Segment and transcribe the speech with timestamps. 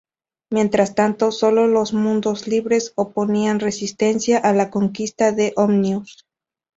[0.51, 6.25] Mientras tanto, sólo los mundos libres oponían resistencia a la conquista de Omnius.